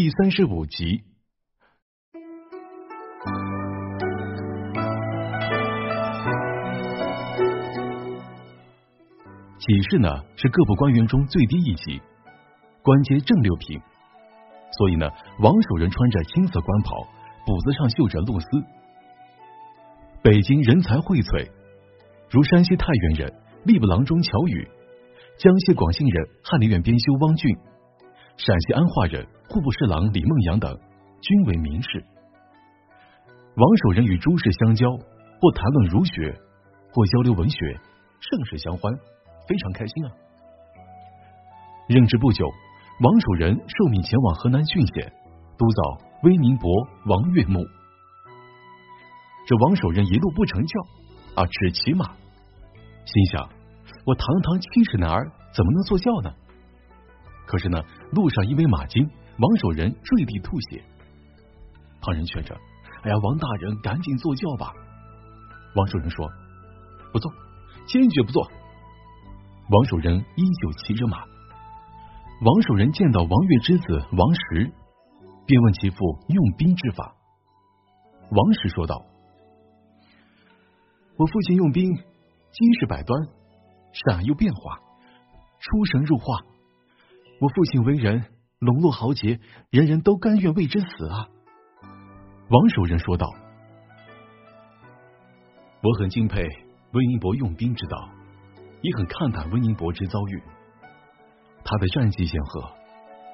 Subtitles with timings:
[0.00, 1.02] 第三十五集。
[9.58, 12.00] 给事呢是各部官员中最低一级，
[12.80, 13.80] 官阶正六品，
[14.78, 17.04] 所以呢，王守仁穿着青色官袍，
[17.44, 18.46] 补子上绣着露丝。
[20.22, 21.50] 北京人才荟萃，
[22.30, 23.34] 如山西太原人
[23.66, 24.64] 吏部郎中乔宇，
[25.38, 27.58] 江西广信人翰林院编修汪俊，
[28.38, 30.72] 陕西安化人户部侍郎李梦阳等，
[31.20, 32.04] 均为名士。
[33.56, 34.88] 王守仁与诸士相交，
[35.40, 36.32] 或谈论儒学，
[36.92, 37.58] 或交流文学，
[38.20, 38.94] 甚是相欢。
[39.48, 40.12] 非常开心啊！
[41.88, 42.46] 任职不久，
[43.00, 45.12] 王守仁受命前往河南浚县
[45.56, 46.70] 督造威宁伯
[47.06, 47.58] 王岳墓。
[49.48, 50.80] 这王守仁一路不成教
[51.34, 52.14] 啊，只骑马，
[53.04, 53.48] 心想：
[54.06, 56.30] 我堂堂七尺男儿，怎么能坐轿呢？
[57.48, 57.80] 可是呢，
[58.12, 60.84] 路上因为马惊，王守仁坠地吐血。
[62.02, 62.54] 旁人劝着
[63.00, 64.70] ：“哎呀，王大人赶紧坐轿吧。”
[65.74, 66.28] 王守仁说
[67.10, 67.32] ：“不坐，
[67.86, 68.46] 坚决不坐。”
[69.70, 71.24] 王守仁依旧骑着马。
[72.42, 74.70] 王守仁见到王岳之子王石，
[75.46, 75.96] 便问其父
[76.28, 77.14] 用兵之法。
[78.30, 79.06] 王石说道
[81.16, 83.26] ：“我父亲用兵，经世百端，
[83.92, 84.78] 善又变化，
[85.58, 86.44] 出神入化。
[87.40, 88.24] 我父亲为人
[88.58, 91.28] 笼络豪杰，人人都甘愿为之死啊。”
[92.50, 93.26] 王守仁说道
[95.82, 96.42] ：“我很敬佩
[96.92, 98.10] 温宁伯用兵之道。”
[98.80, 100.40] 也很看淡温宁伯之遭遇，
[101.64, 102.62] 他的战绩显赫，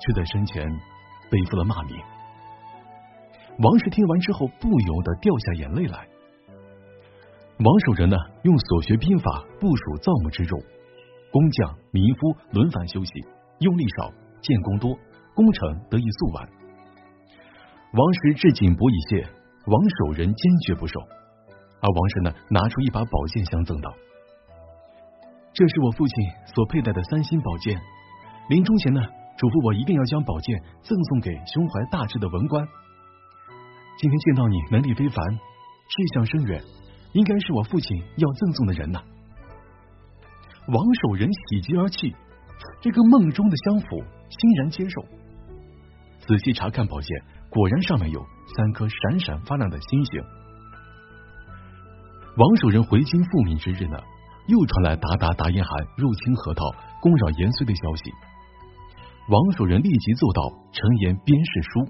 [0.00, 0.66] 却在身前
[1.30, 1.94] 背负了骂名。
[3.58, 6.08] 王氏听完之后，不由得掉下眼泪来。
[7.58, 10.58] 王守仁呢，用所学兵法部署造木之众，
[11.30, 13.12] 工匠民夫轮番休息，
[13.64, 14.12] 用力少，
[14.42, 14.92] 建功多，
[15.34, 16.46] 工程得以速完。
[17.96, 19.24] 王石至锦帛以谢，
[19.64, 21.00] 王守仁坚决不受，
[21.80, 23.88] 而王石呢，拿出一把宝剑相赠道。
[25.54, 26.14] 这是我父亲
[26.52, 27.80] 所佩戴的三星宝剑，
[28.50, 29.00] 临终前呢，
[29.38, 32.60] 嘱咐我一定要将宝剑赠送给胸怀大志的文官。
[33.96, 35.16] 今天见到你能力非凡，
[35.88, 36.60] 志向深远，
[37.14, 39.00] 应该是我父亲要赠送的人呐。
[40.66, 42.12] 王守仁喜极而泣，
[42.80, 43.86] 这个梦中的相府
[44.28, 45.02] 欣然接受。
[46.26, 48.24] 仔细查看宝剑，果然上面有
[48.56, 50.22] 三颗闪闪发亮的星星。
[52.36, 53.98] 王守仁回京复命之日呢？
[54.46, 56.70] 又传来鞑靼达延汗入侵河套、
[57.00, 58.12] 攻扰延绥的消息。
[59.30, 61.88] 王守仁立即奏道：“陈言边事书，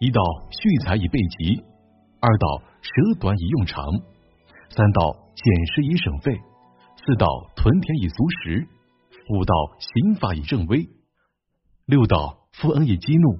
[0.00, 1.62] 一道蓄财以备急，
[2.18, 2.90] 二道舍
[3.20, 3.86] 短以用长，
[4.70, 6.40] 三道减食以省费，
[6.98, 8.66] 四道屯田以足食，
[9.28, 10.88] 五道刑法以正威，
[11.86, 13.38] 六道敷恩以激怒，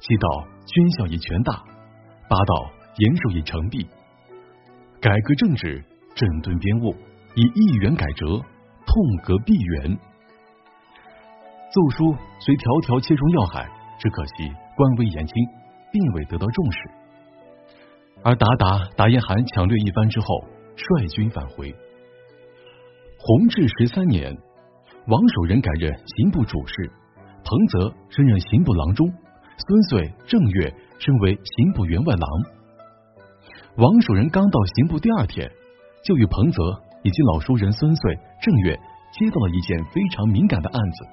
[0.00, 1.64] 七道捐孝以权大，
[2.28, 3.86] 八道严守以成弊，
[5.00, 6.94] 改革政治，整顿编务。”
[7.36, 8.26] 以一元改折，
[8.86, 9.98] 痛革弊源。
[11.72, 13.68] 奏书虽条条切中要害，
[13.98, 14.32] 只可惜
[14.76, 15.34] 官微言轻，
[15.90, 16.78] 并未得到重视。
[18.22, 20.26] 而达达达延汗抢掠一番之后，
[20.76, 21.74] 率军返回。
[23.18, 24.38] 弘治十三年，
[25.06, 26.90] 王守仁改任刑部主事，
[27.44, 32.28] 彭泽升任刑部郎中，孙穗、郑月升为刑部员外郎。
[33.76, 35.50] 王守仁刚到刑部第二天，
[36.04, 36.60] 就与彭泽。
[37.04, 38.74] 以及老熟人孙穗、郑月
[39.12, 41.04] 接到了一件非常敏感的案子。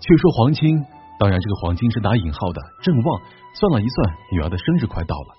[0.00, 0.84] 却说皇亲，
[1.20, 3.22] 当然这个皇亲是打引号的，郑旺
[3.54, 5.34] 算了一算，女儿的生日快到了，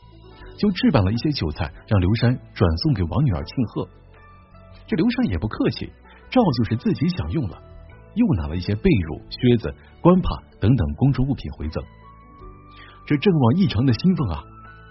[0.58, 3.86] 就置办了一些酒菜，让刘山转送给王女儿庆贺。
[4.88, 5.92] 这刘山也不客气，
[6.30, 7.58] 照就是自己享用了，
[8.16, 10.30] 又拿了一些被褥、靴子、官帕
[10.60, 11.84] 等等公主物品回赠。
[13.06, 14.44] 这郑旺异常的兴奋啊，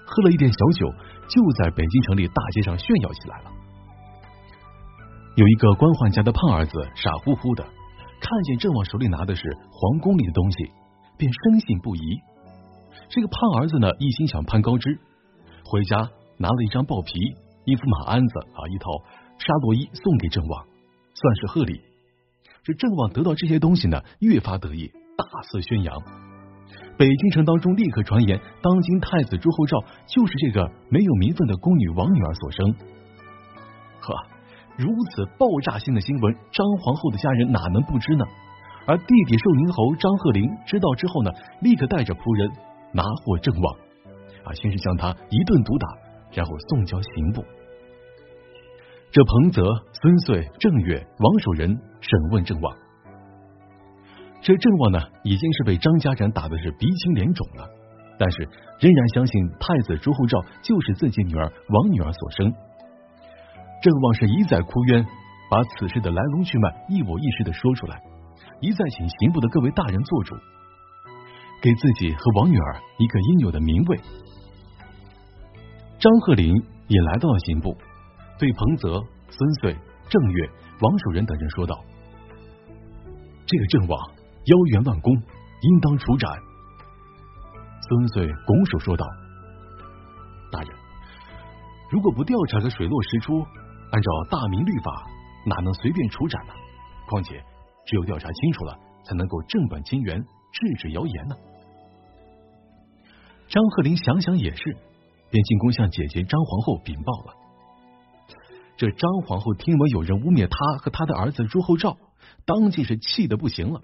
[0.06, 0.88] 喝了一点小酒，
[1.28, 3.52] 就在北京城里大街上炫耀起来了。
[5.36, 10.72] 有一个官宦家的胖儿子，傻乎乎的看见郑旺手里拿的是皇宫里的东西，
[11.18, 12.00] 便深信不疑。
[13.10, 14.98] 这个胖儿子呢，一心想攀高枝，
[15.68, 16.08] 回家
[16.38, 17.12] 拿了一张豹皮、
[17.66, 18.88] 一副马鞍子啊，一套
[19.36, 20.64] 纱罗衣送给郑旺，
[21.20, 21.80] 算是贺礼。
[22.62, 25.96] 这郑旺得到这些东西呢，越发得意，大肆宣扬。
[26.98, 32.74] 北京城当中立刻传言，当今太子朱厚照就是这个没有名分的宫女王女儿所生。
[34.00, 34.14] 呵。
[34.78, 38.26] 如此爆炸性的新闻，张皇后的家人哪能不知呢？
[38.86, 41.30] 而弟弟寿宁侯张鹤龄知道之后呢，
[41.62, 42.50] 立刻带着仆人
[42.92, 43.76] 拿获郑旺，
[44.44, 45.88] 啊，先是将他一顿毒打，
[46.32, 47.42] 然后送交刑部。
[49.16, 49.62] 这彭泽、
[49.94, 52.76] 孙遂、郑月、王守仁审问郑旺，
[54.42, 57.66] 这郑旺呢，已经是被张家人打的是鼻青脸肿了，
[58.18, 58.46] 但是
[58.78, 62.52] 仍然相信太子朱厚照就是自己女儿王女儿所生。
[63.80, 65.06] 郑旺是一再哭冤，
[65.50, 67.98] 把此事的来龙去脉一五一十的说出来，
[68.60, 70.36] 一再请刑部的各位大人做主，
[71.62, 73.98] 给自己和王女儿一个应有的名位。
[75.98, 76.52] 张鹤龄
[76.86, 77.78] 也来到了刑部，
[78.38, 79.76] 对彭泽、孙遂、
[80.08, 80.50] 郑月、
[80.80, 81.84] 王守仁等人说道
[83.46, 83.98] ：“这个阵亡
[84.44, 85.12] 妖言乱功，
[85.62, 86.30] 应当处斩。”
[87.88, 89.06] 孙遂拱手说道
[90.52, 90.70] ：“大人，
[91.90, 93.44] 如果不调查个水落石出。”
[93.88, 95.06] 按照大明律法，
[95.46, 96.52] 哪能随便处斩呢？
[97.06, 97.40] 况且，
[97.86, 101.36] 只有调查清楚了，才能够正本清源，制止谣言呢。
[103.46, 104.76] 张鹤龄想想也是，
[105.30, 107.34] 便进宫向姐姐张皇后禀报了。
[108.76, 111.96] 这张皇后听闻有人污蔑她和她的儿子朱厚照，
[112.44, 113.80] 当即是气得不行了，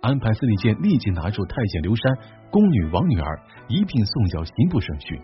[0.00, 2.18] 安排司礼监立即拿住太监刘山、
[2.50, 5.20] 宫女王女儿一并送交刑部审讯。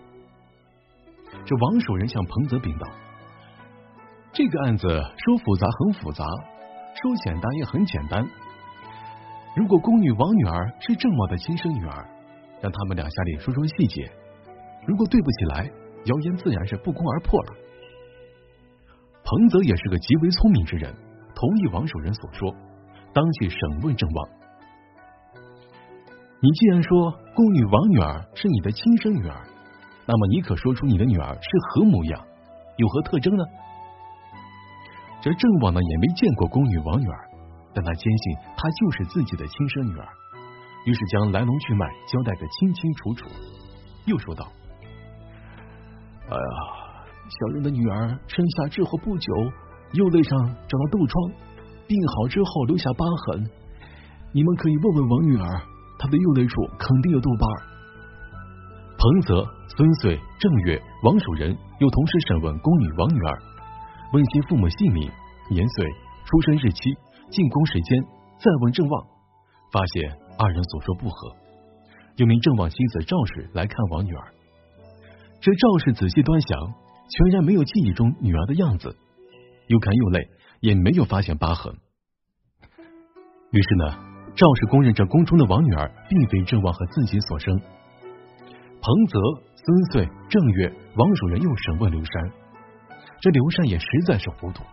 [1.45, 2.87] 这王守仁向彭泽禀道。
[4.33, 4.87] 这个案子
[5.17, 6.25] 说复杂很复杂，
[7.01, 8.27] 说简单也很简单。
[9.55, 12.05] 如果宫女王女儿是郑某的亲生女儿，
[12.61, 14.11] 让他们俩下里说说细节。
[14.85, 15.71] 如果对不起来，
[16.03, 17.53] 谣言自然是不攻而破了。
[19.25, 20.93] 彭泽也是个极为聪明之人，
[21.33, 22.55] 同意王守仁所说，
[23.11, 24.29] 当即审问郑旺。
[26.39, 29.41] 你既然说宫女王女儿是你的亲生女儿，
[30.05, 32.23] 那么你可说出你的女儿是何模样，
[32.77, 33.43] 有何特征呢？
[35.21, 37.29] 这郑旺呢也没见过宫女王女儿，
[37.73, 40.07] 但他坚信她就是自己的亲生女儿，
[40.85, 43.25] 于是将来龙去脉交代的清清楚楚。
[44.05, 44.47] 又说道
[46.29, 46.84] ：“哎呀，
[47.27, 49.33] 小人的女儿生下之后不久，
[49.93, 51.31] 右肋上长了痘疮，
[51.87, 53.49] 病好之后留下疤痕。
[54.31, 55.61] 你们可以问问王女儿，
[55.97, 57.47] 她的右肋处肯定有痘疤。”
[58.97, 59.45] 彭泽、
[59.75, 63.41] 孙遂、郑月、王守仁又同时审问宫女王女儿。
[64.13, 65.11] 问其父母姓名、
[65.49, 65.85] 年岁、
[66.25, 66.93] 出生日期、
[67.29, 68.01] 进宫时间，
[68.39, 69.03] 再问郑旺，
[69.71, 71.35] 发现二人所说不合，
[72.15, 74.31] 又命郑旺妻子赵氏来看王女儿。
[75.41, 76.73] 这赵氏仔细端详，
[77.07, 78.95] 全然没有记忆中女儿的样子，
[79.67, 80.27] 又看又累，
[80.59, 81.73] 也没有发现疤痕。
[83.51, 83.97] 于是呢，
[84.35, 87.57] 赵氏公认这宫中的王女儿并非郑王和自己所生。
[88.81, 89.19] 彭泽、
[89.55, 92.31] 孙穗、郑月、王守仁又审问刘山。
[93.21, 94.63] 这刘禅也实在是糊涂，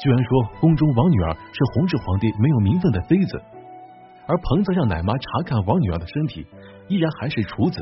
[0.00, 3.40] 居然说宫中王女儿是弘治皇帝没有名分的妃子，
[4.26, 6.46] 而彭泽让奶妈查看王女儿的身体，
[6.88, 7.80] 依然还是处子。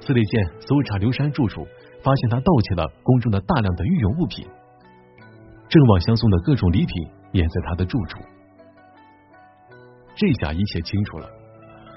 [0.00, 1.66] 司礼监搜查刘禅住处，
[2.04, 4.46] 发现他盗窃了宫中的大量的御用物品，
[5.70, 8.20] 郑望相送的各种礼品也在他的住处。
[10.14, 11.26] 这下一切清楚了，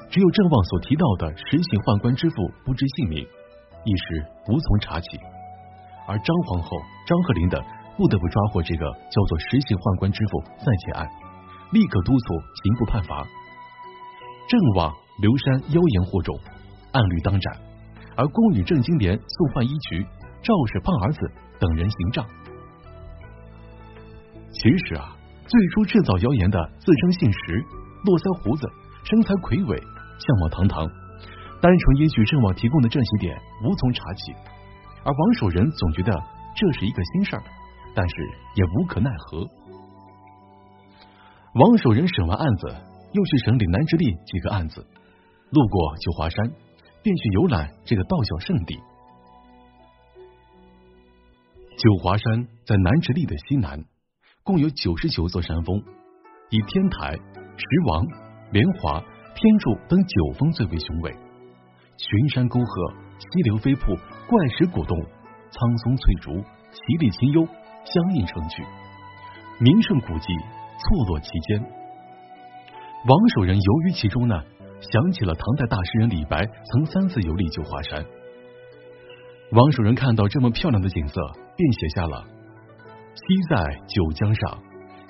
[0.09, 3.27] 只有郑望所提到的实行宦官之父不知姓名，
[3.83, 5.19] 一时无从查起。
[6.07, 6.69] 而张皇后、
[7.05, 7.61] 张鹤龄等
[7.97, 11.05] 不得不抓获这个叫做实行宦官之父再结案，
[11.73, 12.25] 立刻督促
[12.63, 13.27] 刑部判罚。
[14.47, 16.39] 郑望刘山妖言惑众，
[16.93, 17.51] 按律当斩；
[18.17, 20.03] 而宫女郑金莲素换一局，
[20.41, 21.19] 赵氏胖儿子
[21.59, 22.25] 等人行杖。
[24.51, 25.15] 其实啊，
[25.45, 27.63] 最初制造谣言的自称姓石、
[28.03, 28.67] 络腮胡子、
[29.03, 30.83] 身材魁伟、相貌堂堂，
[31.61, 34.33] 单纯依据郑王提供的这些点，无从查起。
[35.05, 36.11] 而王守仁总觉得
[36.55, 37.43] 这是一个新事儿，
[37.93, 38.15] 但是
[38.55, 39.45] 也无可奈何。
[41.53, 42.67] 王守仁审完案子，
[43.13, 44.81] 又去审理南直隶几个案子，
[45.51, 46.51] 路过九华山，
[47.07, 48.77] 便去游览这个道教圣地。
[51.77, 53.81] 九华山在南直隶的西南，
[54.43, 55.81] 共有九十九座山峰，
[56.49, 58.05] 以天台、石王、
[58.51, 58.99] 莲华、
[59.35, 61.15] 天柱等九峰最为雄伟，
[61.95, 63.95] 群山沟壑，溪流飞瀑。
[64.27, 64.97] 怪石古洞、
[65.49, 67.47] 苍松翠竹、奇丽清幽，
[67.85, 68.61] 相映成趣，
[69.61, 70.33] 名胜古迹
[70.77, 71.61] 错落其间。
[71.61, 74.43] 王守仁游于其中呢，
[74.79, 78.05] 想起了唐代大诗人李白曾三次游历九华山。
[79.51, 81.21] 王守仁看到这么漂亮的景色，
[81.55, 82.23] 便写下了
[83.15, 84.59] “西在九江上，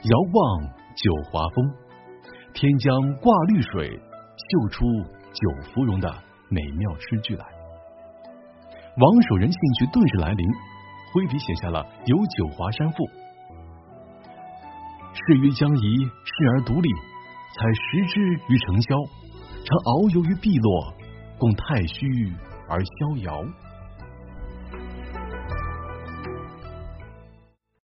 [0.03, 0.61] 遥望
[0.95, 1.69] 九华峰，
[2.53, 4.85] 天将挂绿水，秀出
[5.33, 6.09] 九芙蓉”的
[6.49, 7.45] 美妙诗句来。
[8.99, 10.47] 王守仁兴趣顿时来临，
[11.13, 13.03] 挥笔写下了《游九华山赋》
[15.13, 16.89] ：“适于江夷，适而独立，
[17.53, 18.95] 采石之于城郊，
[19.67, 20.93] 常遨游于碧落，
[21.37, 22.31] 共太虚
[22.69, 23.43] 而逍遥。”